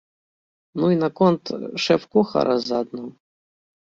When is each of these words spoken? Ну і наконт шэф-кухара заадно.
Ну 0.83 0.87
і 0.93 0.97
наконт 1.03 1.51
шэф-кухара 1.85 2.55
заадно. 2.69 3.05